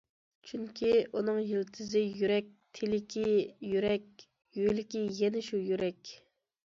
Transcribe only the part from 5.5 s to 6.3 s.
شۇ يۈرەك.